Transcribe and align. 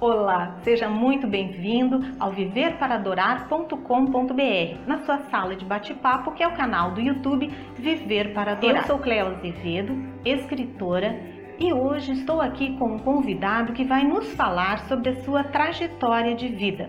Olá, 0.00 0.54
seja 0.62 0.88
muito 0.88 1.26
bem-vindo 1.26 1.98
ao 2.20 2.30
viverparadorar.com.br, 2.30 4.86
na 4.86 4.98
sua 4.98 5.18
sala 5.28 5.56
de 5.56 5.64
bate-papo, 5.64 6.30
que 6.30 6.40
é 6.40 6.46
o 6.46 6.54
canal 6.54 6.92
do 6.92 7.00
YouTube 7.00 7.52
Viver 7.74 8.32
para 8.32 8.52
Adorar. 8.52 8.82
Eu 8.82 8.86
sou 8.86 9.00
Cléo 9.00 9.26
Azevedo, 9.26 10.00
escritora, 10.24 11.20
e 11.58 11.72
hoje 11.72 12.12
estou 12.12 12.40
aqui 12.40 12.76
com 12.76 12.94
um 12.94 12.98
convidado 13.00 13.72
que 13.72 13.82
vai 13.82 14.04
nos 14.04 14.32
falar 14.34 14.86
sobre 14.86 15.08
a 15.08 15.20
sua 15.24 15.42
trajetória 15.42 16.36
de 16.36 16.46
vida. 16.46 16.88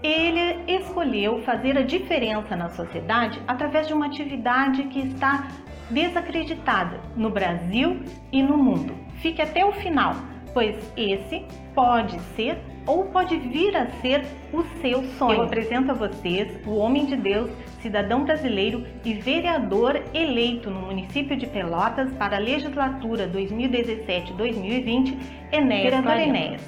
Ele 0.00 0.62
escolheu 0.68 1.42
fazer 1.42 1.76
a 1.76 1.82
diferença 1.82 2.54
na 2.54 2.68
sociedade 2.68 3.42
através 3.48 3.88
de 3.88 3.94
uma 3.94 4.06
atividade 4.06 4.84
que 4.84 5.00
está 5.00 5.48
desacreditada 5.90 7.00
no 7.16 7.30
Brasil 7.30 8.00
e 8.30 8.44
no 8.44 8.56
mundo. 8.56 8.94
Fique 9.16 9.42
até 9.42 9.64
o 9.64 9.72
final 9.72 10.14
pois 10.58 10.76
esse 10.96 11.44
pode 11.72 12.18
ser 12.34 12.58
ou 12.84 13.04
pode 13.04 13.36
vir 13.36 13.76
a 13.76 13.86
ser 14.00 14.24
o 14.52 14.64
seu 14.80 15.04
sonho. 15.16 15.36
Eu 15.36 15.44
apresento 15.44 15.92
a 15.92 15.94
vocês 15.94 16.60
o 16.66 16.74
homem 16.78 17.06
de 17.06 17.14
Deus, 17.14 17.48
cidadão 17.80 18.24
brasileiro 18.24 18.84
e 19.04 19.14
vereador 19.14 20.02
eleito 20.12 20.68
no 20.68 20.80
município 20.80 21.36
de 21.36 21.46
Pelotas 21.46 22.12
para 22.14 22.38
a 22.38 22.40
legislatura 22.40 23.28
2017-2020, 23.28 25.16
Enéas 25.52 26.04
Enéas. 26.04 26.62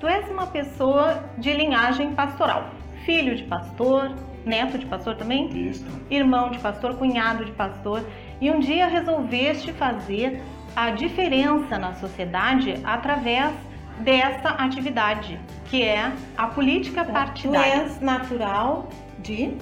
Tu 0.00 0.08
és 0.08 0.28
uma 0.28 0.48
pessoa 0.48 1.22
de 1.38 1.52
linhagem 1.52 2.16
pastoral, 2.16 2.70
filho 3.04 3.36
de 3.36 3.44
pastor, 3.44 4.12
neto 4.44 4.76
de 4.76 4.86
pastor 4.86 5.14
também? 5.14 5.48
Isso. 5.68 5.86
Irmão 6.10 6.50
de 6.50 6.58
pastor, 6.58 6.96
cunhado 6.96 7.44
de 7.44 7.52
pastor, 7.52 8.04
e 8.40 8.50
um 8.50 8.58
dia 8.58 8.88
resolveste 8.88 9.72
fazer 9.72 10.42
a 10.74 10.90
diferença 10.90 11.78
na 11.78 11.94
sociedade 11.94 12.74
através 12.84 13.52
dessa 14.00 14.48
atividade, 14.48 15.40
que 15.66 15.82
é 15.82 16.12
a 16.36 16.46
política 16.46 17.04
partidária. 17.04 17.72
Tu 17.72 17.80
és 17.80 18.00
natural 18.00 18.88
de 19.20 19.56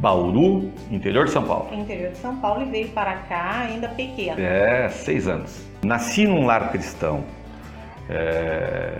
Bauru, 0.00 0.72
interior 0.90 1.26
de 1.26 1.32
São 1.32 1.44
Paulo. 1.44 1.74
Interior 1.74 2.12
de 2.12 2.18
São 2.18 2.36
Paulo 2.36 2.62
e 2.62 2.70
veio 2.70 2.88
para 2.88 3.14
cá 3.14 3.66
ainda 3.68 3.88
pequeno. 3.88 4.40
É, 4.40 4.88
seis 4.88 5.26
anos. 5.26 5.66
Nasci 5.82 6.26
num 6.26 6.46
lar 6.46 6.70
cristão. 6.70 7.24
É... 8.08 8.96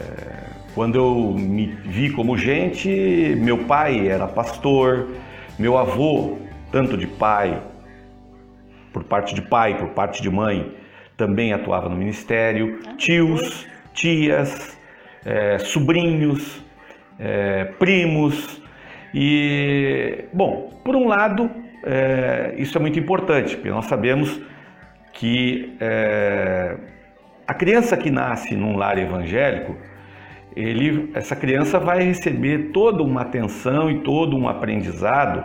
Quando 0.74 0.96
eu 0.96 1.34
me 1.38 1.66
vi 1.66 2.10
como 2.10 2.36
gente, 2.36 2.88
meu 3.38 3.64
pai 3.64 4.08
era 4.08 4.26
pastor, 4.26 5.08
meu 5.56 5.78
avô, 5.78 6.36
tanto 6.72 6.96
de 6.96 7.06
pai, 7.06 7.62
por 8.92 9.04
parte 9.04 9.34
de 9.36 9.42
pai, 9.42 9.78
por 9.78 9.90
parte 9.90 10.20
de 10.20 10.28
mãe, 10.28 10.74
também 11.16 11.52
atuava 11.52 11.88
no 11.88 11.96
ministério, 11.96 12.78
tios, 12.96 13.66
tias, 13.92 14.78
é, 15.24 15.58
sobrinhos, 15.58 16.64
é, 17.18 17.64
primos. 17.78 18.62
E, 19.12 20.24
bom, 20.32 20.80
por 20.84 20.96
um 20.96 21.06
lado, 21.06 21.50
é, 21.84 22.54
isso 22.58 22.76
é 22.76 22.80
muito 22.80 22.98
importante, 22.98 23.56
porque 23.56 23.70
nós 23.70 23.86
sabemos 23.86 24.40
que 25.12 25.76
é, 25.80 26.76
a 27.46 27.54
criança 27.54 27.96
que 27.96 28.10
nasce 28.10 28.56
num 28.56 28.76
lar 28.76 28.98
evangélico, 28.98 29.76
ele, 30.56 31.10
essa 31.14 31.34
criança 31.34 31.78
vai 31.78 32.02
receber 32.02 32.70
toda 32.72 33.02
uma 33.02 33.22
atenção 33.22 33.90
e 33.90 34.00
todo 34.00 34.36
um 34.36 34.48
aprendizado 34.48 35.44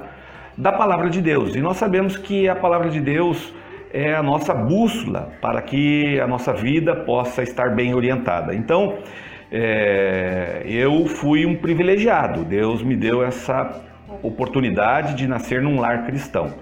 da 0.57 0.71
palavra 0.71 1.09
de 1.09 1.21
Deus. 1.21 1.55
E 1.55 1.61
nós 1.61 1.77
sabemos 1.77 2.17
que 2.17 2.47
a 2.47 2.55
palavra 2.55 2.89
de 2.89 2.99
Deus 2.99 3.53
é 3.91 4.13
a 4.13 4.23
nossa 4.23 4.53
bússola 4.53 5.33
para 5.41 5.61
que 5.61 6.19
a 6.19 6.27
nossa 6.27 6.53
vida 6.53 6.95
possa 6.95 7.41
estar 7.41 7.75
bem 7.75 7.93
orientada. 7.93 8.53
Então, 8.53 8.97
é, 9.51 10.63
eu 10.65 11.07
fui 11.07 11.45
um 11.45 11.55
privilegiado, 11.55 12.43
Deus 12.43 12.83
me 12.83 12.95
deu 12.95 13.23
essa 13.23 13.81
oportunidade 14.21 15.15
de 15.15 15.27
nascer 15.27 15.61
num 15.61 15.79
lar 15.79 16.05
cristão. 16.05 16.53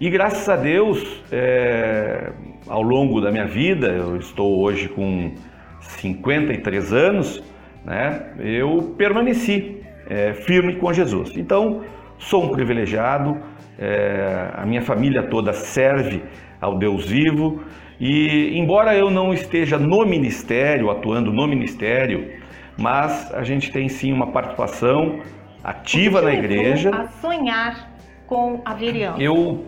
E 0.00 0.08
graças 0.10 0.48
a 0.48 0.56
Deus, 0.56 1.22
é, 1.30 2.32
ao 2.68 2.82
longo 2.82 3.20
da 3.20 3.30
minha 3.30 3.46
vida, 3.46 3.88
eu 3.88 4.16
estou 4.16 4.60
hoje 4.60 4.88
com 4.88 5.34
53 5.80 6.92
anos, 6.92 7.42
né, 7.84 8.32
eu 8.38 8.94
permaneci 8.96 9.80
é, 10.08 10.32
firme 10.32 10.76
com 10.76 10.92
Jesus. 10.92 11.36
Então, 11.36 11.82
sou 12.18 12.44
um 12.44 12.48
privilegiado, 12.50 13.38
é, 13.78 14.50
a 14.54 14.64
minha 14.66 14.82
família 14.82 15.22
toda 15.24 15.52
serve 15.52 16.22
ao 16.62 16.78
Deus 16.78 17.04
vivo. 17.04 17.62
E 18.00 18.56
embora 18.56 18.96
eu 18.96 19.10
não 19.10 19.34
esteja 19.34 19.78
no 19.78 20.06
ministério, 20.06 20.90
atuando 20.90 21.32
no 21.32 21.46
ministério, 21.46 22.32
mas 22.78 23.32
a 23.34 23.42
gente 23.42 23.70
tem 23.70 23.88
sim 23.88 24.12
uma 24.12 24.28
participação 24.28 25.20
ativa 25.62 26.22
na 26.22 26.32
igreja. 26.32 26.90
A 26.90 27.08
sonhar 27.08 27.90
com 28.26 28.62
a 28.64 28.74
vereança. 28.74 29.22
Eu 29.22 29.66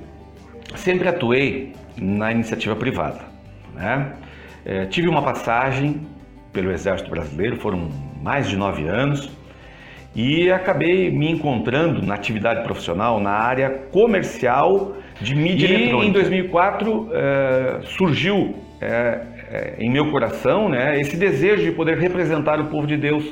sempre 0.77 1.09
atuei 1.09 1.75
na 2.01 2.33
iniciativa 2.33 2.75
privada. 2.75 3.21
Né? 3.75 4.13
É, 4.65 4.87
tive 4.87 5.09
uma 5.09 5.23
passagem 5.23 6.01
pelo 6.53 6.71
Exército 6.71 7.11
Brasileiro, 7.11 7.57
foram 7.57 7.89
mais 8.23 8.49
de 8.49 8.57
nove 8.57 8.87
anos, 8.87 9.31
e 10.15 10.51
acabei 10.51 11.11
me 11.11 11.31
encontrando 11.31 12.01
na 12.01 12.15
atividade 12.15 12.63
profissional 12.63 13.19
na 13.19 13.33
área 13.33 13.69
comercial 13.91 14.97
de 15.21 15.35
mídia 15.35 15.69
e 15.69 15.75
eletrônica. 15.75 16.09
em 16.09 16.13
2004 16.13 17.09
é, 17.13 17.81
surgiu 17.83 18.55
é, 18.81 19.21
é, 19.51 19.75
em 19.79 19.91
meu 19.91 20.11
coração 20.11 20.69
né, 20.69 21.01
esse 21.01 21.17
desejo 21.17 21.63
de 21.63 21.73
poder 21.73 21.99
representar 21.99 22.61
o 22.61 22.67
povo 22.67 22.87
de 22.87 22.97
Deus 22.97 23.25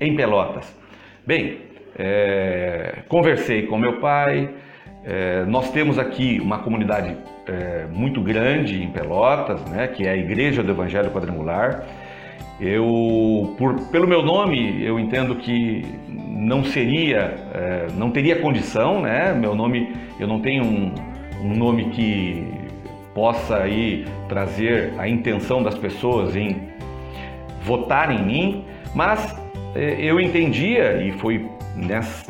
em 0.00 0.14
Pelotas. 0.16 0.76
Bem, 1.26 1.58
é, 1.96 3.02
conversei 3.08 3.62
com 3.62 3.78
meu 3.78 4.00
pai, 4.00 4.50
é, 5.04 5.44
nós 5.44 5.70
temos 5.70 5.98
aqui 5.98 6.40
uma 6.40 6.58
comunidade 6.58 7.16
é, 7.46 7.86
muito 7.92 8.20
grande 8.20 8.82
em 8.82 8.90
Pelotas, 8.90 9.64
né, 9.70 9.86
que 9.88 10.06
é 10.06 10.10
a 10.10 10.16
Igreja 10.16 10.62
do 10.62 10.72
Evangelho 10.72 11.10
Quadrangular. 11.10 11.84
Eu, 12.60 13.54
por, 13.56 13.74
pelo 13.92 14.08
meu 14.08 14.20
nome, 14.22 14.84
eu 14.84 14.98
entendo 14.98 15.36
que 15.36 15.84
não 16.08 16.64
seria, 16.64 17.36
não 17.94 18.10
teria 18.10 18.40
condição, 18.40 19.00
né? 19.00 19.32
Meu 19.32 19.54
nome, 19.54 19.94
eu 20.18 20.26
não 20.26 20.40
tenho 20.40 20.64
um, 20.64 20.92
um 21.42 21.54
nome 21.56 21.90
que 21.90 22.46
possa 23.14 23.58
aí 23.58 24.06
trazer 24.28 24.92
a 24.98 25.08
intenção 25.08 25.62
das 25.62 25.74
pessoas 25.74 26.36
em 26.36 26.68
votar 27.62 28.10
em 28.10 28.24
mim, 28.24 28.64
mas 28.94 29.36
é, 29.74 29.96
eu 30.00 30.20
entendia 30.20 31.02
e 31.02 31.12
foi 31.12 31.46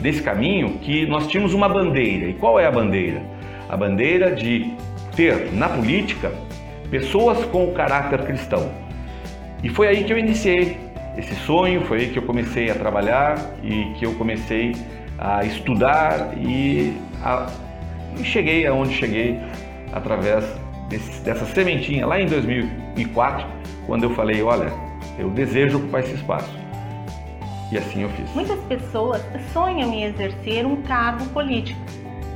nesse 0.01 0.23
caminho 0.23 0.79
que 0.81 1.07
nós 1.07 1.27
tínhamos 1.27 1.55
uma 1.55 1.69
bandeira. 1.69 2.27
E 2.27 2.35
qual 2.35 2.59
é 2.59 2.67
a 2.67 2.71
bandeira? 2.71 3.23
A 3.69 3.77
bandeira 3.77 4.35
de 4.35 4.73
ter 5.17 5.53
na 5.53 5.69
política 5.69 6.33
pessoas 6.91 7.45
com 7.47 7.65
o 7.65 7.73
caráter 7.73 8.25
cristão. 8.25 8.71
E 9.63 9.69
foi 9.69 9.89
aí 9.89 10.05
que 10.05 10.13
eu 10.13 10.19
iniciei 10.19 10.79
esse 11.17 11.35
sonho, 11.35 11.83
foi 11.83 11.99
aí 12.01 12.09
que 12.09 12.19
eu 12.19 12.23
comecei 12.23 12.71
a 12.71 12.75
trabalhar 12.75 13.37
e 13.63 13.93
que 13.99 14.07
eu 14.07 14.15
comecei 14.15 14.73
a 15.19 15.45
estudar 15.45 16.33
e 16.39 16.95
a 17.23 17.47
e 18.17 18.25
cheguei 18.25 18.67
aonde 18.67 18.95
cheguei 18.95 19.39
através 19.93 20.45
desse, 20.89 21.21
dessa 21.23 21.45
sementinha 21.47 22.07
lá 22.07 22.21
em 22.21 22.27
2004, 22.27 23.47
quando 23.87 24.05
eu 24.05 24.11
falei, 24.11 24.43
olha, 24.43 24.73
eu 25.19 25.31
desejo 25.31 25.79
ocupar 25.79 26.03
esse 26.03 26.15
espaço. 26.15 26.51
E 27.71 27.77
assim 27.77 28.03
eu 28.03 28.09
fiz. 28.11 28.33
Muitas 28.35 28.59
pessoas 28.61 29.23
sonham 29.53 29.93
em 29.93 30.05
exercer 30.05 30.65
um 30.65 30.83
cargo 30.83 31.27
político, 31.27 31.81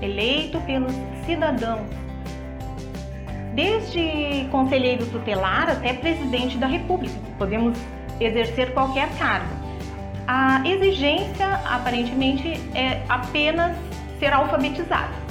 eleito 0.03 0.61
pelos 0.63 0.93
cidadãos. 1.25 1.87
Desde 3.55 4.47
conselheiro 4.51 5.07
tutelar 5.07 5.71
até 5.71 5.93
presidente 5.95 6.57
da 6.57 6.67
República, 6.67 7.15
podemos 7.39 7.79
exercer 8.21 8.73
qualquer 8.73 9.11
cargo. 9.19 9.63
A 10.27 10.63
exigência, 10.67 11.47
aparentemente, 11.65 12.61
é 12.75 13.03
apenas 13.09 13.77
ser 14.19 14.33
alfabetizado. 14.33 15.22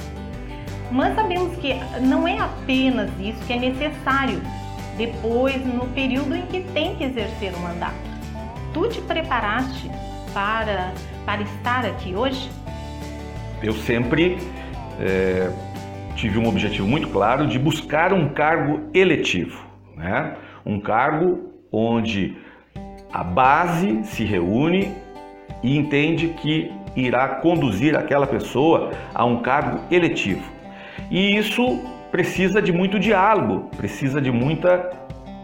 Mas 0.92 1.14
sabemos 1.14 1.56
que 1.56 1.74
não 2.02 2.28
é 2.28 2.38
apenas 2.38 3.10
isso 3.18 3.44
que 3.46 3.54
é 3.54 3.58
necessário 3.58 4.42
depois, 4.96 5.64
no 5.64 5.88
período 5.88 6.36
em 6.36 6.42
que 6.42 6.60
tem 6.74 6.94
que 6.96 7.04
exercer 7.04 7.54
o 7.54 7.58
mandato. 7.60 7.96
Tu 8.74 8.88
te 8.88 9.00
preparaste 9.00 9.90
para, 10.34 10.92
para 11.24 11.42
estar 11.42 11.86
aqui 11.86 12.14
hoje? 12.14 12.50
Eu 13.62 13.72
sempre 13.72 14.36
é, 15.00 15.50
tive 16.14 16.38
um 16.38 16.46
objetivo 16.46 16.86
muito 16.86 17.08
claro 17.08 17.46
de 17.46 17.58
buscar 17.58 18.12
um 18.12 18.28
cargo 18.28 18.80
eletivo, 18.92 19.64
né? 19.96 20.36
um 20.64 20.78
cargo 20.78 21.52
onde 21.72 22.36
a 23.10 23.24
base 23.24 24.04
se 24.04 24.24
reúne 24.24 24.92
e 25.62 25.76
entende 25.76 26.28
que 26.28 26.70
irá 26.94 27.28
conduzir 27.28 27.96
aquela 27.96 28.26
pessoa 28.26 28.90
a 29.14 29.24
um 29.24 29.40
cargo 29.40 29.80
eletivo. 29.90 30.61
E 31.10 31.36
isso 31.36 31.80
precisa 32.10 32.60
de 32.60 32.72
muito 32.72 32.98
diálogo, 32.98 33.70
precisa 33.76 34.20
de, 34.20 34.30
muita, 34.30 34.90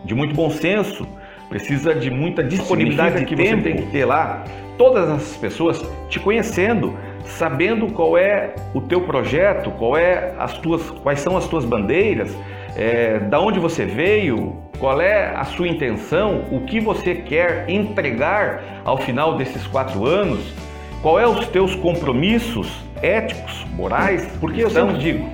de 0.04 0.14
muito 0.14 0.34
bom 0.34 0.50
senso, 0.50 1.06
precisa 1.48 1.94
de 1.94 2.10
muita 2.10 2.42
disponibilidade 2.42 3.24
que 3.24 3.34
você 3.34 3.56
tem 3.56 3.76
que 3.76 3.86
ter 3.90 4.04
lá. 4.04 4.44
Todas 4.76 5.08
as 5.08 5.36
pessoas 5.36 5.84
te 6.08 6.20
conhecendo, 6.20 6.96
sabendo 7.24 7.92
qual 7.92 8.16
é 8.16 8.54
o 8.74 8.80
teu 8.80 9.00
projeto, 9.00 9.70
qual 9.72 9.96
é 9.96 10.34
as 10.38 10.56
tuas, 10.58 10.90
quais 10.90 11.20
são 11.20 11.36
as 11.36 11.48
tuas 11.48 11.64
bandeiras, 11.64 12.36
é, 12.76 13.18
da 13.18 13.40
onde 13.40 13.58
você 13.58 13.84
veio, 13.84 14.56
qual 14.78 15.00
é 15.00 15.34
a 15.34 15.44
sua 15.44 15.66
intenção, 15.66 16.44
o 16.52 16.60
que 16.60 16.78
você 16.78 17.14
quer 17.14 17.68
entregar 17.68 18.82
ao 18.84 18.96
final 18.98 19.36
desses 19.36 19.66
quatro 19.66 20.06
anos, 20.06 20.54
qual 21.02 21.18
é 21.18 21.26
os 21.26 21.46
teus 21.48 21.74
compromissos 21.74 22.68
éticos, 23.00 23.64
morais, 23.74 24.28
porque 24.40 24.62
eu 24.62 24.70
sempre 24.70 24.98
digo, 24.98 25.28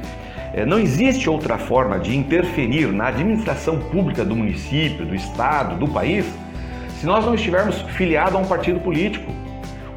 é, 0.53 0.65
não 0.65 0.79
existe 0.79 1.29
outra 1.29 1.59
forma 1.59 1.99
de 1.99 2.17
interferir 2.17 2.87
na 2.93 3.09
administração 3.09 3.79
pública 3.79 4.25
do 4.25 4.37
município, 4.37 5.05
do 5.05 5.15
estado, 5.15 5.77
do 5.77 5.89
país, 5.89 6.27
se 7.01 7.07
nós 7.07 7.25
não 7.25 7.35
estivermos 7.35 7.81
filiados 7.97 8.35
a 8.35 8.39
um 8.39 8.47
partido 8.47 8.79
político. 8.81 9.33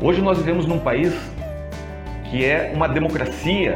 Hoje 0.01 0.21
nós 0.21 0.37
vivemos 0.37 0.65
num 0.65 0.79
país 0.79 1.13
que 2.25 2.43
é 2.43 2.71
uma 2.73 2.87
democracia 2.87 3.75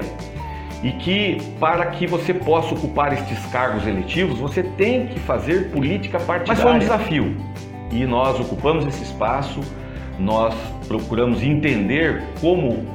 e 0.84 0.92
que 0.94 1.38
para 1.60 1.86
que 1.88 2.08
você 2.08 2.34
possa 2.34 2.74
ocupar 2.74 3.14
estes 3.14 3.46
cargos 3.48 3.86
eletivos, 3.86 4.40
você 4.40 4.64
tem 4.64 5.08
que 5.08 5.20
fazer 5.20 5.70
política 5.70 6.20
partidária. 6.20 6.48
Mas 6.48 6.62
foi 6.62 6.74
um 6.74 6.80
desafio 6.80 7.38
e 7.92 8.06
nós 8.06 8.40
ocupamos 8.40 8.88
esse 8.88 9.04
espaço, 9.04 9.60
nós 10.20 10.54
procuramos 10.88 11.42
entender 11.42 12.24
como 12.40 12.86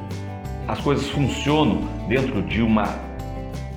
as 0.67 0.79
coisas 0.79 1.07
funcionam 1.09 1.81
dentro 2.07 2.41
de 2.41 2.61
uma 2.61 3.07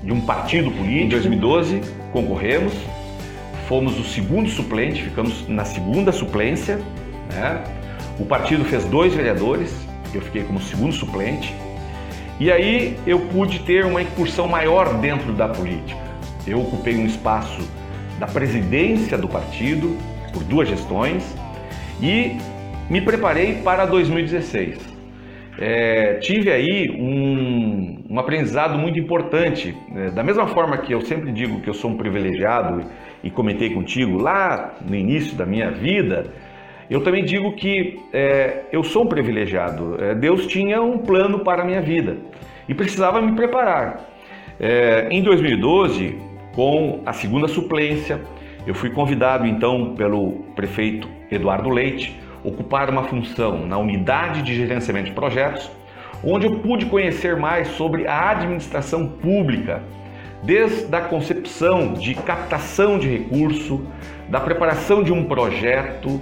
de 0.02 0.12
um 0.12 0.20
partido 0.20 0.70
político. 0.70 1.04
Em 1.04 1.08
2012 1.08 1.80
concorremos, 2.12 2.72
fomos 3.68 3.98
o 3.98 4.04
segundo 4.04 4.48
suplente, 4.48 5.02
ficamos 5.02 5.46
na 5.48 5.64
segunda 5.64 6.10
suplência. 6.12 6.80
Né? 7.32 7.62
O 8.18 8.24
partido 8.24 8.64
fez 8.64 8.84
dois 8.84 9.14
vereadores, 9.14 9.74
eu 10.12 10.20
fiquei 10.20 10.42
como 10.42 10.60
segundo 10.60 10.92
suplente. 10.92 11.54
E 12.38 12.50
aí 12.50 12.98
eu 13.06 13.20
pude 13.20 13.60
ter 13.60 13.84
uma 13.84 14.00
incursão 14.00 14.48
maior 14.48 14.94
dentro 14.94 15.32
da 15.32 15.48
política. 15.48 16.00
Eu 16.46 16.60
ocupei 16.60 16.96
um 16.96 17.04
espaço 17.04 17.60
da 18.18 18.26
presidência 18.26 19.16
do 19.18 19.28
partido 19.28 19.96
por 20.32 20.42
duas 20.44 20.68
gestões 20.68 21.22
e 22.00 22.38
me 22.90 23.00
preparei 23.00 23.54
para 23.62 23.86
2016. 23.86 24.98
É, 25.58 26.14
tive 26.14 26.50
aí 26.50 26.90
um, 26.90 28.04
um, 28.10 28.18
aprendizado 28.18 28.76
muito 28.76 28.98
importante. 28.98 29.76
É, 29.94 30.10
da 30.10 30.24
mesma 30.24 30.48
forma 30.48 30.76
que 30.78 30.92
eu 30.92 31.00
sempre 31.02 31.30
digo 31.30 31.60
que 31.60 31.70
eu 31.70 31.74
sou 31.74 31.92
um 31.92 31.96
privilegiado 31.96 32.84
e 33.22 33.30
comentei 33.30 33.70
contigo 33.70 34.18
lá 34.18 34.74
no 34.84 34.96
início 34.96 35.36
da 35.36 35.46
minha 35.46 35.70
vida, 35.70 36.32
eu 36.90 37.02
também 37.04 37.24
digo 37.24 37.52
que 37.52 38.00
é, 38.12 38.62
eu 38.72 38.82
sou 38.82 39.04
um 39.04 39.06
privilegiado. 39.06 39.96
É, 40.02 40.14
Deus 40.14 40.46
tinha 40.46 40.82
um 40.82 40.98
plano 40.98 41.40
para 41.40 41.62
a 41.62 41.64
minha 41.64 41.80
vida 41.80 42.16
e 42.68 42.74
precisava 42.74 43.22
me 43.22 43.36
preparar. 43.36 44.08
É, 44.58 45.06
em 45.10 45.22
2012, 45.22 46.18
com 46.54 47.02
a 47.06 47.12
segunda 47.12 47.46
suplência, 47.46 48.20
eu 48.66 48.74
fui 48.74 48.90
convidado 48.90 49.46
então 49.46 49.94
pelo 49.94 50.44
prefeito 50.56 51.08
Eduardo 51.30 51.68
Leite 51.68 52.18
ocupar 52.44 52.88
uma 52.90 53.04
função 53.04 53.66
na 53.66 53.78
unidade 53.78 54.42
de 54.42 54.54
gerenciamento 54.54 55.06
de 55.06 55.12
projetos, 55.12 55.70
onde 56.24 56.46
eu 56.46 56.58
pude 56.60 56.86
conhecer 56.86 57.36
mais 57.36 57.68
sobre 57.68 58.06
a 58.06 58.30
administração 58.30 59.06
pública, 59.06 59.82
desde 60.42 60.94
a 60.94 61.00
concepção 61.00 61.92
de 61.92 62.14
captação 62.14 62.98
de 62.98 63.08
recurso, 63.08 63.86
da 64.28 64.40
preparação 64.40 65.02
de 65.02 65.12
um 65.12 65.24
projeto, 65.24 66.20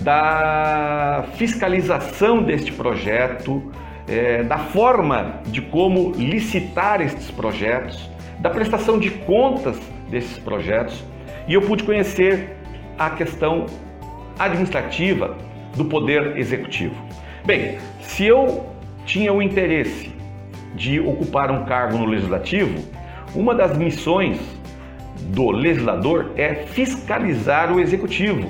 da 0.00 1.24
fiscalização 1.34 2.42
deste 2.42 2.72
projeto, 2.72 3.70
é, 4.08 4.42
da 4.42 4.58
forma 4.58 5.40
de 5.46 5.60
como 5.60 6.12
licitar 6.12 7.00
estes 7.00 7.30
projetos, 7.30 8.10
da 8.38 8.48
prestação 8.48 8.98
de 8.98 9.10
contas 9.10 9.78
desses 10.08 10.38
projetos. 10.38 11.04
E 11.46 11.54
eu 11.54 11.60
pude 11.60 11.84
conhecer 11.84 12.56
a 12.98 13.10
questão 13.10 13.66
administrativa 14.38 15.36
do 15.76 15.84
poder 15.84 16.36
executivo. 16.36 16.94
Bem, 17.44 17.78
se 18.00 18.24
eu 18.24 18.66
tinha 19.04 19.32
o 19.32 19.42
interesse 19.42 20.10
de 20.74 21.00
ocupar 21.00 21.50
um 21.50 21.64
cargo 21.64 21.98
no 21.98 22.04
legislativo, 22.04 22.82
uma 23.34 23.54
das 23.54 23.76
missões 23.76 24.38
do 25.28 25.50
legislador 25.50 26.32
é 26.36 26.54
fiscalizar 26.54 27.72
o 27.72 27.80
executivo 27.80 28.48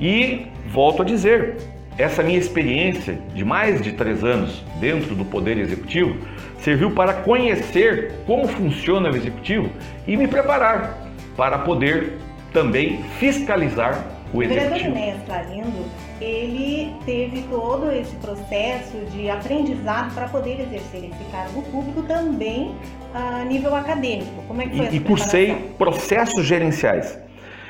e 0.00 0.46
volto 0.68 1.02
a 1.02 1.04
dizer, 1.04 1.56
essa 1.98 2.22
minha 2.22 2.38
experiência 2.38 3.18
de 3.34 3.44
mais 3.44 3.80
de 3.80 3.92
três 3.92 4.22
anos 4.22 4.62
dentro 4.78 5.14
do 5.14 5.24
Poder 5.24 5.56
Executivo 5.56 6.16
serviu 6.58 6.90
para 6.90 7.14
conhecer 7.14 8.12
como 8.26 8.46
funciona 8.46 9.10
o 9.10 9.16
Executivo 9.16 9.70
e 10.06 10.16
me 10.16 10.28
preparar 10.28 10.98
para 11.36 11.58
poder 11.58 12.18
também 12.52 13.02
fiscalizar 13.18 14.04
o 14.32 14.42
Executivo. 14.42 14.90
O 14.90 14.94
vereador 14.94 15.24
Clarindo, 15.24 15.84
ele 16.20 16.94
teve 17.04 17.42
todo 17.50 17.90
esse 17.90 18.16
processo 18.16 18.96
de 19.12 19.28
aprendizado 19.28 20.14
para 20.14 20.28
poder 20.28 20.60
exercer 20.60 21.10
esse 21.10 21.24
cargo 21.30 21.62
público 21.62 22.02
também 22.02 22.74
a 23.12 23.44
nível 23.44 23.74
acadêmico. 23.74 24.42
Como 24.46 24.62
é 24.62 24.66
que 24.66 24.76
foi 24.76 24.86
E, 24.86 24.96
e 24.96 25.00
cursei 25.00 25.54
processos 25.76 26.44
gerenciais. 26.44 27.18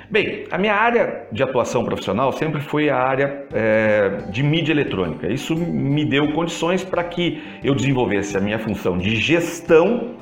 Bem, 0.08 0.46
a 0.52 0.58
minha 0.58 0.75
área 0.75 1.26
de 1.32 1.43
atuação 1.43 1.84
profissional 1.84 2.31
sempre 2.32 2.60
foi 2.60 2.88
a 2.88 2.96
área 2.96 3.44
é, 3.52 4.08
de 4.31 4.40
mídia 4.40 4.72
eletrônica. 4.72 5.26
Isso 5.26 5.56
me 5.56 6.04
deu 6.04 6.32
condições 6.32 6.84
para 6.84 7.02
que 7.02 7.43
eu 7.64 7.75
desenvolvesse 7.75 8.37
a 8.37 8.40
minha 8.40 8.58
função 8.58 8.96
de 8.96 9.16
gestão 9.16 10.14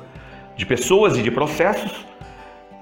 de 0.55 0.65
pessoas 0.65 1.17
e 1.17 1.21
de 1.21 1.29
processos 1.29 2.05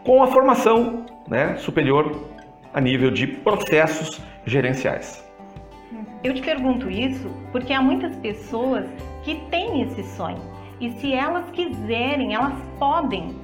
com 0.06 0.24
a 0.24 0.28
formação 0.28 1.06
né, 1.28 1.58
superior 1.58 2.30
a 2.74 2.80
nível 2.80 3.12
de 3.12 3.28
processos 3.28 4.22
gerenciais. 4.46 5.24
Eu 6.24 6.34
te 6.34 6.42
pergunto 6.42 6.90
isso 6.90 7.30
porque 7.52 7.74
há 7.74 7.82
muitas 7.82 8.16
pessoas 8.18 8.86
que 9.24 9.36
têm 9.50 9.82
esse 9.82 10.04
sonho 10.04 10.42
e 10.80 10.92
se 10.92 11.14
elas 11.14 11.50
quiserem, 11.52 12.34
elas 12.34 12.54
podem 12.80 13.36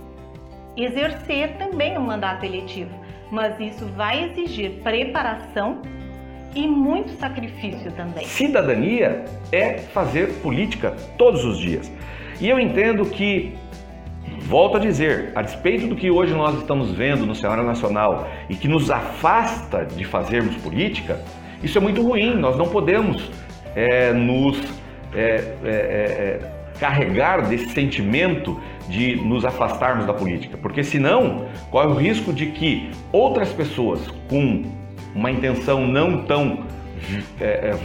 exercer 0.78 1.58
também 1.58 1.98
um 1.98 2.06
mandato 2.06 2.46
eletivo 2.46 3.00
mas 3.32 3.60
isso 3.60 3.86
vai 3.96 4.26
exigir 4.26 4.82
preparação 4.84 5.82
e 6.56 6.68
muito 6.68 7.12
sacrifício 7.12 7.92
também. 7.92 8.26
Cidadania 8.26 9.26
é 9.52 9.78
fazer 9.78 10.34
política 10.42 10.96
todos 11.18 11.46
os 11.46 11.60
dias. 11.60 11.92
E 12.42 12.50
eu 12.50 12.60
entendo 12.60 13.06
que, 13.06 13.54
volto 14.42 14.78
a 14.78 14.80
dizer, 14.80 15.32
a 15.36 15.42
despeito 15.42 15.88
do 15.88 15.96
que 15.96 16.10
hoje 16.10 16.34
nós 16.34 16.58
estamos 16.58 16.92
vendo 16.92 17.26
no 17.26 17.36
cenário 17.36 17.64
nacional 17.64 18.28
e 18.50 18.56
que 18.56 18.68
nos 18.68 18.90
afasta 18.90 19.86
de 19.86 20.04
fazermos 20.04 20.56
política, 20.58 21.20
isso 21.64 21.78
é 21.78 21.82
muito 21.82 22.02
ruim. 22.02 22.36
Nós 22.36 22.58
não 22.58 22.68
podemos 22.68 23.30
é, 23.76 24.12
nos 24.14 24.60
é, 25.14 25.54
é, 25.64 25.66
é 25.66 26.60
carregar 26.80 27.48
desse 27.48 27.70
sentimento 27.70 28.60
de 28.88 29.16
nos 29.18 29.46
afastarmos 29.46 30.06
da 30.06 30.14
política, 30.14 30.58
porque 30.58 30.84
senão 30.84 31.46
corre 31.70 31.88
o 31.88 31.94
risco 31.94 32.34
de 32.34 32.48
que 32.48 32.90
outras 33.12 33.52
pessoas 33.52 34.00
com 34.30 34.64
uma 35.14 35.30
intenção 35.30 35.86
não 35.86 36.24
tão 36.24 36.64
é, 37.40 37.44
é, 37.46 37.76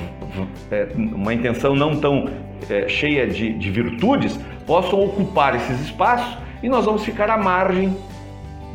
é, 0.70 0.88
uma 0.96 1.32
intenção 1.32 1.74
não 1.74 1.96
tão 1.96 2.28
é, 2.68 2.88
cheia 2.88 3.26
de, 3.26 3.52
de 3.52 3.70
virtudes 3.70 4.38
possam 4.66 5.04
ocupar 5.04 5.54
esses 5.54 5.80
espaços 5.80 6.36
e 6.62 6.68
nós 6.68 6.84
vamos 6.84 7.04
ficar 7.04 7.30
à 7.30 7.36
margem 7.36 7.96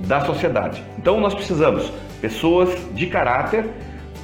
da 0.06 0.22
sociedade. 0.22 0.82
Então 0.98 1.20
nós 1.20 1.34
precisamos 1.34 1.92
pessoas 2.22 2.70
de 2.94 3.08
caráter 3.08 3.66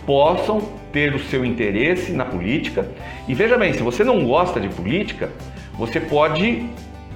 possam 0.05 0.62
ter 0.91 1.13
o 1.13 1.19
seu 1.19 1.43
interesse 1.43 2.12
na 2.12 2.25
política. 2.25 2.89
E 3.27 3.33
veja 3.33 3.57
bem, 3.57 3.74
se 3.74 3.83
você 3.83 4.03
não 4.03 4.25
gosta 4.25 4.59
de 4.59 4.69
política, 4.69 5.31
você 5.77 6.00
pode 6.00 6.65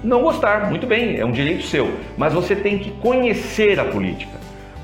não 0.02 0.22
gostar, 0.22 0.70
muito 0.70 0.86
bem, 0.86 1.18
é 1.18 1.24
um 1.24 1.30
direito 1.30 1.62
seu, 1.64 1.90
mas 2.16 2.32
você 2.32 2.56
tem 2.56 2.78
que 2.78 2.90
conhecer 2.92 3.78
a 3.78 3.84
política, 3.84 4.32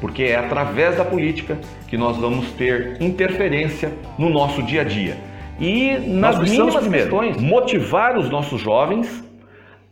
porque 0.01 0.25
é 0.25 0.37
através 0.37 0.97
da 0.97 1.05
política 1.05 1.59
que 1.89 1.97
nós 1.97 2.17
vamos 2.17 2.51
ter 2.53 2.97
interferência 3.01 3.93
no 4.19 4.29
nosso 4.29 4.63
dia 4.63 4.83
a 4.83 4.85
dia. 4.85 5.17
E 5.59 5.97
nas 6.07 6.39
mínimas 6.39 6.87
questões, 6.87 7.41
motivar 7.41 8.19
os 8.19 8.29
nossos 8.29 8.61
jovens 8.61 9.25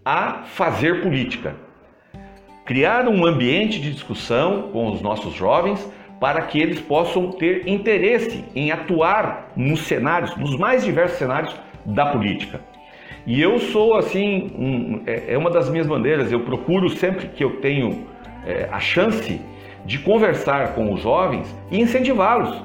a 0.05 0.43
fazer 0.45 1.03
política. 1.03 1.55
Criar 2.67 3.09
um 3.09 3.25
ambiente 3.27 3.81
de 3.81 3.91
discussão 3.91 4.69
com 4.73 4.91
os 4.91 5.01
nossos 5.01 5.35
jovens 5.35 5.87
para 6.25 6.41
que 6.41 6.59
eles 6.59 6.81
possam 6.81 7.31
ter 7.33 7.69
interesse 7.69 8.47
em 8.57 8.73
atuar 8.73 9.53
nos 9.55 9.81
cenários, 9.81 10.35
nos 10.39 10.57
mais 10.57 10.83
diversos 10.83 11.19
cenários 11.19 11.55
da 11.85 12.07
política. 12.07 12.63
E 13.27 13.43
eu 13.43 13.59
sou 13.59 13.95
assim, 13.95 14.51
um, 14.59 15.03
é, 15.07 15.35
é, 15.35 15.37
uma 15.37 15.51
das 15.51 15.69
minhas 15.69 15.87
bandeiras, 15.87 16.33
eu 16.33 16.41
procuro 16.41 16.89
sempre 16.89 17.29
que 17.29 17.45
eu 17.45 17.61
tenho 17.61 18.07
é, 18.47 18.67
a 18.73 18.81
chance 18.81 19.39
de 19.85 19.99
conversar 19.99 20.75
com 20.75 20.95
os 20.95 21.03
jovens 21.03 21.55
e 21.71 21.79
incentivá-los. 21.79 22.59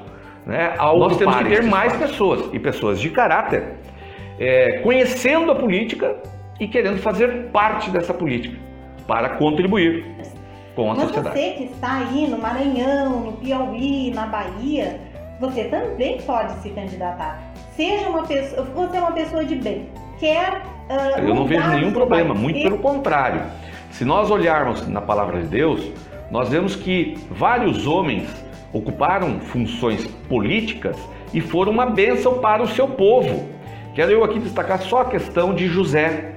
Né? 0.46 0.74
Nós 0.78 1.18
temos 1.18 1.36
que 1.36 1.44
ter 1.44 1.62
mais 1.62 1.94
pessoas 1.98 2.48
e 2.54 2.58
pessoas 2.58 2.98
de 2.98 3.10
caráter, 3.10 3.74
é, 4.38 4.78
conhecendo 4.78 5.52
a 5.52 5.54
política 5.54 6.16
e 6.58 6.66
querendo 6.66 6.96
fazer 6.96 7.50
parte 7.52 7.90
dessa 7.90 8.14
política 8.14 8.56
para 9.06 9.28
contribuir 9.28 10.06
com 10.80 10.90
a 10.90 10.94
Mas 10.94 11.04
sociedade. 11.04 11.38
você 11.38 11.50
que 11.50 11.64
está 11.64 11.98
aí 11.98 12.26
no 12.26 12.38
Maranhão, 12.38 13.20
no 13.20 13.32
Piauí, 13.32 14.10
na 14.14 14.26
Bahia, 14.26 14.98
você 15.38 15.64
também 15.64 16.20
pode 16.22 16.54
se 16.62 16.70
candidatar. 16.70 17.38
Seja 17.76 18.08
uma 18.08 18.22
pessoa, 18.22 18.64
você 18.74 18.96
é 18.96 19.00
uma 19.00 19.12
pessoa 19.12 19.44
de 19.44 19.56
bem, 19.56 19.88
quer 20.18 20.62
uh, 20.88 21.18
Eu 21.18 21.34
não 21.34 21.44
vejo 21.44 21.68
nenhum 21.68 21.92
problema, 21.92 22.34
muito 22.34 22.62
pelo 22.62 22.78
contrário. 22.78 23.42
Se 23.90 24.04
nós 24.04 24.30
olharmos 24.30 24.86
na 24.88 25.00
palavra 25.00 25.42
de 25.42 25.48
Deus, 25.48 25.92
nós 26.30 26.48
vemos 26.48 26.76
que 26.76 27.18
vários 27.30 27.86
homens 27.86 28.28
ocuparam 28.72 29.40
funções 29.40 30.06
políticas 30.28 30.96
e 31.34 31.40
foram 31.40 31.72
uma 31.72 31.86
bênção 31.86 32.38
para 32.38 32.62
o 32.62 32.68
seu 32.68 32.88
povo. 32.88 33.48
Quero 33.94 34.12
eu 34.12 34.24
aqui 34.24 34.38
destacar 34.38 34.80
só 34.80 35.02
a 35.02 35.04
questão 35.04 35.54
de 35.54 35.66
José. 35.66 36.36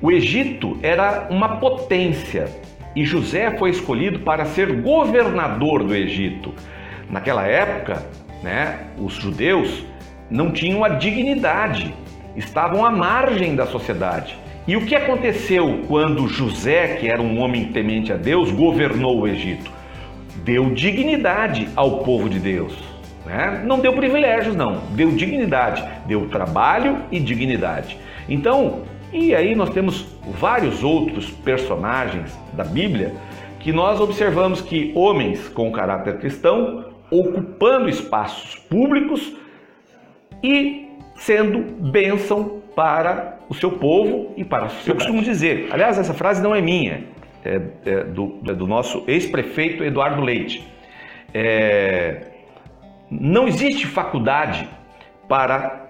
O 0.00 0.10
Egito 0.10 0.78
era 0.82 1.26
uma 1.30 1.56
potência 1.56 2.48
e 2.96 3.04
José 3.04 3.50
foi 3.58 3.68
escolhido 3.68 4.20
para 4.20 4.46
ser 4.46 4.80
governador 4.80 5.84
do 5.84 5.94
Egito. 5.94 6.54
Naquela 7.10 7.46
época, 7.46 8.02
né, 8.42 8.86
os 8.98 9.12
judeus 9.12 9.84
não 10.30 10.50
tinham 10.50 10.82
a 10.82 10.88
dignidade, 10.88 11.94
estavam 12.34 12.86
à 12.86 12.90
margem 12.90 13.54
da 13.54 13.66
sociedade. 13.66 14.36
E 14.66 14.76
o 14.76 14.86
que 14.86 14.96
aconteceu 14.96 15.82
quando 15.86 16.26
José, 16.26 16.96
que 16.96 17.06
era 17.06 17.20
um 17.20 17.38
homem 17.38 17.66
temente 17.66 18.12
a 18.12 18.16
Deus, 18.16 18.50
governou 18.50 19.20
o 19.20 19.28
Egito? 19.28 19.70
Deu 20.42 20.70
dignidade 20.70 21.68
ao 21.76 21.98
povo 21.98 22.30
de 22.30 22.40
Deus. 22.40 22.72
Né? 23.26 23.62
Não 23.64 23.78
deu 23.78 23.92
privilégios, 23.92 24.56
não. 24.56 24.78
Deu 24.92 25.12
dignidade. 25.12 25.84
Deu 26.06 26.28
trabalho 26.28 26.98
e 27.12 27.20
dignidade. 27.20 27.98
Então, 28.28 28.82
e 29.16 29.34
aí 29.34 29.54
nós 29.54 29.70
temos 29.70 30.06
vários 30.38 30.84
outros 30.84 31.30
personagens 31.30 32.38
da 32.52 32.64
Bíblia 32.64 33.14
que 33.58 33.72
nós 33.72 33.98
observamos 33.98 34.60
que 34.60 34.92
homens 34.94 35.48
com 35.48 35.72
caráter 35.72 36.18
cristão 36.18 36.92
ocupando 37.10 37.88
espaços 37.88 38.56
públicos 38.56 39.34
e 40.42 40.88
sendo 41.16 41.60
bênção 41.90 42.60
para 42.76 43.38
o 43.48 43.54
seu 43.54 43.72
povo 43.72 44.34
e 44.36 44.44
para 44.44 44.66
a 44.66 44.68
sociedade. 44.68 44.90
Eu 44.90 44.94
costumo 44.96 45.22
dizer, 45.22 45.68
aliás, 45.70 45.98
essa 45.98 46.12
frase 46.12 46.42
não 46.42 46.54
é 46.54 46.60
minha, 46.60 47.04
é, 47.42 47.60
é 47.86 48.04
do, 48.04 48.38
é 48.46 48.52
do 48.52 48.66
nosso 48.66 49.02
ex-prefeito 49.08 49.82
Eduardo 49.82 50.20
Leite. 50.20 50.62
É, 51.32 52.32
não 53.10 53.48
existe 53.48 53.86
faculdade 53.86 54.68
para 55.26 55.86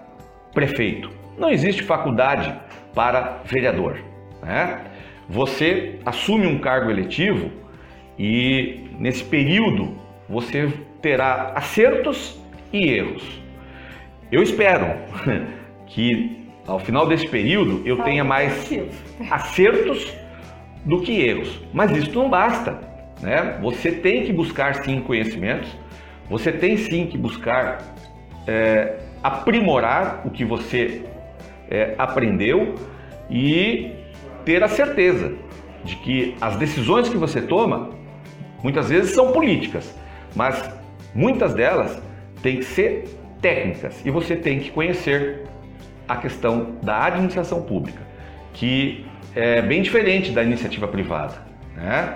prefeito, 0.53 1.11
não 1.37 1.49
existe 1.49 1.83
faculdade 1.83 2.66
para 2.93 3.41
vereador. 3.45 3.97
Né? 4.41 4.81
Você 5.29 5.99
assume 6.05 6.47
um 6.47 6.59
cargo 6.59 6.89
eletivo 6.89 7.51
e 8.17 8.89
nesse 8.99 9.23
período 9.23 9.95
você 10.29 10.71
terá 11.01 11.53
acertos 11.55 12.39
e 12.71 12.89
erros. 12.89 13.41
Eu 14.31 14.41
espero 14.41 14.87
que 15.87 16.45
ao 16.65 16.79
final 16.79 17.07
desse 17.07 17.27
período 17.27 17.81
eu 17.85 18.03
tenha 18.03 18.23
mais 18.23 18.69
acertos 19.31 20.13
do 20.83 21.01
que 21.01 21.21
erros, 21.21 21.61
mas 21.73 21.91
isso 21.91 22.11
não 22.13 22.29
basta. 22.29 22.79
Né? 23.21 23.57
Você 23.61 23.91
tem 23.91 24.23
que 24.23 24.33
buscar 24.33 24.83
sim 24.83 25.01
conhecimentos, 25.01 25.69
você 26.29 26.51
tem 26.51 26.77
sim 26.77 27.07
que 27.07 27.17
buscar 27.17 27.79
é, 28.47 28.97
aprimorar 29.23 30.21
o 30.25 30.29
que 30.29 30.45
você 30.45 31.03
é, 31.69 31.95
aprendeu 31.97 32.75
e 33.29 33.91
ter 34.45 34.63
a 34.63 34.67
certeza 34.67 35.33
de 35.83 35.95
que 35.97 36.35
as 36.39 36.55
decisões 36.55 37.09
que 37.09 37.17
você 37.17 37.41
toma 37.41 37.89
muitas 38.63 38.89
vezes 38.89 39.11
são 39.13 39.31
políticas, 39.31 39.95
mas 40.35 40.69
muitas 41.13 41.53
delas 41.53 42.01
têm 42.41 42.57
que 42.57 42.65
ser 42.65 43.05
técnicas 43.41 44.05
e 44.05 44.11
você 44.11 44.35
tem 44.35 44.59
que 44.59 44.71
conhecer 44.71 45.43
a 46.07 46.15
questão 46.15 46.77
da 46.81 47.05
administração 47.05 47.61
pública, 47.61 48.01
que 48.53 49.05
é 49.35 49.61
bem 49.61 49.81
diferente 49.81 50.31
da 50.31 50.43
iniciativa 50.43 50.87
privada. 50.87 51.35
Né? 51.75 52.15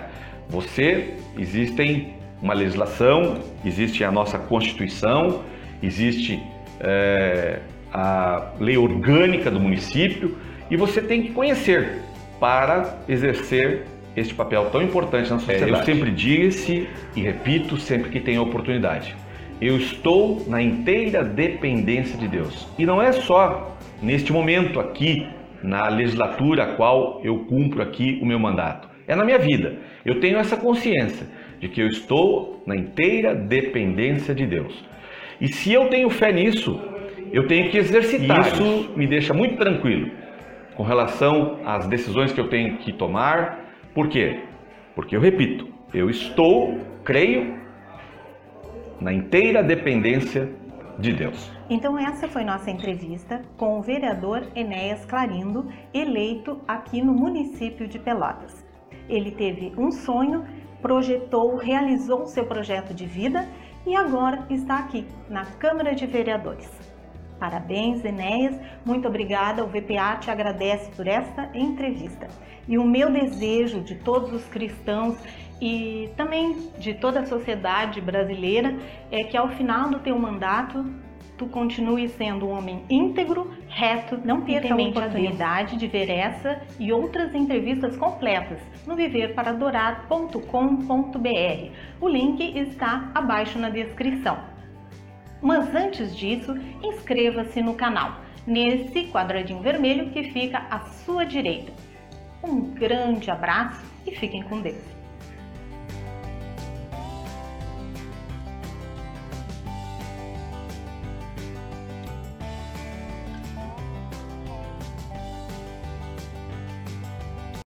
Você 0.50 1.14
existem 1.38 2.16
uma 2.42 2.54
legislação, 2.54 3.40
existe 3.64 4.04
a 4.04 4.12
nossa 4.12 4.40
Constituição, 4.40 5.44
existe 5.84 6.42
é, 6.80 7.60
a 7.94 8.52
lei 8.60 8.78
orgânica 8.78 9.52
do 9.52 9.60
município 9.60 10.38
e 10.70 10.78
você 10.78 11.02
tem 11.02 11.22
que 11.22 11.32
conhecer 11.32 12.02
para 12.40 13.00
exercer 13.08 13.86
este 14.16 14.34
papel 14.34 14.70
tão 14.72 14.82
importante 14.82 15.30
na 15.30 15.40
sociedade. 15.40 15.72
É, 15.72 15.74
eu 15.74 15.84
sempre 15.84 16.12
disse 16.12 16.88
e 17.16 17.22
repito 17.22 17.78
sempre 17.78 18.10
que 18.10 18.20
tenho 18.20 18.42
oportunidade. 18.42 19.16
Eu 19.62 19.78
estou 19.78 20.44
na 20.48 20.62
inteira 20.62 21.24
dependência 21.24 22.18
de 22.18 22.28
Deus. 22.28 22.68
E 22.78 22.86
não 22.86 23.02
é 23.02 23.12
só 23.12 23.78
neste 24.02 24.34
momento 24.34 24.80
aqui, 24.80 25.28
na 25.62 25.88
legislatura 25.88 26.64
a 26.64 26.76
qual 26.76 27.22
eu 27.24 27.40
cumpro 27.46 27.82
aqui 27.82 28.20
o 28.22 28.26
meu 28.26 28.40
mandato. 28.40 28.90
É 29.08 29.16
na 29.16 29.24
minha 29.24 29.38
vida. 29.38 29.76
Eu 30.04 30.20
tenho 30.20 30.38
essa 30.38 30.58
consciência 30.58 31.28
de 31.60 31.70
que 31.70 31.80
eu 31.80 31.88
estou 31.88 32.64
na 32.66 32.76
inteira 32.76 33.36
dependência 33.36 34.34
de 34.34 34.48
Deus. 34.48 34.74
E 35.40 35.48
se 35.48 35.72
eu 35.72 35.88
tenho 35.88 36.10
fé 36.10 36.32
nisso, 36.32 36.80
eu 37.32 37.48
tenho 37.48 37.70
que 37.70 37.78
exercitar. 37.78 38.42
Isso, 38.42 38.62
isso 38.62 38.94
me 38.98 39.08
deixa 39.08 39.34
muito 39.34 39.58
tranquilo 39.58 40.12
com 40.76 40.84
relação 40.84 41.60
às 41.66 41.88
decisões 41.88 42.32
que 42.32 42.40
eu 42.40 42.50
tenho 42.50 42.78
que 42.78 42.92
tomar. 42.92 43.60
Por 43.94 44.08
quê? 44.08 44.42
Porque 44.96 45.16
eu 45.16 45.22
repito, 45.22 45.68
eu 45.94 46.10
estou, 46.10 46.80
creio, 47.04 47.60
na 49.00 49.14
inteira 49.14 49.64
dependência 49.64 50.50
de 51.00 51.14
Deus. 51.14 51.52
Então 51.70 51.98
essa 51.98 52.28
foi 52.28 52.44
nossa 52.44 52.70
entrevista 52.70 53.42
com 53.58 53.80
o 53.80 53.82
vereador 53.82 54.44
Enéas 54.56 55.06
Clarindo, 55.06 55.68
eleito 55.94 56.60
aqui 56.68 57.02
no 57.02 57.14
município 57.14 57.88
de 57.88 57.98
Pelotas. 57.98 58.66
Ele 59.10 59.32
teve 59.32 59.74
um 59.78 59.92
sonho, 59.92 60.46
projetou, 60.82 61.56
realizou 61.56 62.26
seu 62.26 62.46
projeto 62.46 62.94
de 62.94 63.06
vida 63.06 63.48
e 63.86 63.96
agora 63.96 64.46
está 64.50 64.78
aqui 64.80 65.06
na 65.30 65.46
Câmara 65.46 65.96
de 65.96 66.06
Vereadores. 66.06 66.81
Parabéns, 67.42 68.06
Enéas. 68.06 68.56
Muito 68.86 69.08
obrigada. 69.08 69.64
O 69.64 69.68
VPA 69.68 70.18
te 70.18 70.30
agradece 70.30 70.92
por 70.92 71.08
esta 71.08 71.50
entrevista. 71.56 72.28
E 72.68 72.78
o 72.78 72.86
meu 72.86 73.12
desejo 73.12 73.82
de 73.82 73.96
todos 73.96 74.32
os 74.32 74.46
cristãos 74.46 75.18
e 75.60 76.12
também 76.16 76.70
de 76.78 76.94
toda 76.94 77.22
a 77.22 77.26
sociedade 77.26 78.00
brasileira 78.00 78.78
é 79.12 79.24
que 79.24 79.36
ao 79.36 79.50
final 79.50 79.90
do 79.90 79.98
teu 80.02 80.20
mandato 80.20 80.86
tu 81.36 81.48
continue 81.48 82.08
sendo 82.10 82.46
um 82.46 82.56
homem 82.56 82.84
íntegro, 82.88 83.52
reto, 83.68 84.20
não 84.24 84.42
perca 84.42 84.76
a 84.76 84.78
oportunidade 84.78 85.78
de 85.78 85.88
ver 85.88 86.12
essa 86.12 86.62
e 86.80 86.94
outras 86.94 87.34
entrevistas 87.34 87.98
completas 87.98 88.60
no 88.86 88.96
viverparadorar.com.br. 88.96 91.72
O 92.00 92.08
link 92.08 92.56
está 92.56 93.10
abaixo 93.16 93.58
na 93.58 93.72
descrição. 93.72 94.51
Mas 95.42 95.74
antes 95.74 96.16
disso, 96.16 96.56
inscreva-se 96.84 97.62
no 97.62 97.74
canal, 97.74 98.22
nesse 98.46 99.08
quadradinho 99.08 99.62
vermelho 99.62 100.12
que 100.12 100.32
fica 100.32 100.60
à 100.70 100.80
sua 100.80 101.26
direita. 101.26 101.72
Um 102.44 102.62
grande 102.74 103.32
abraço 103.32 103.84
e 104.06 104.12
fiquem 104.12 104.44
com 104.44 104.62
Deus. 104.62 105.01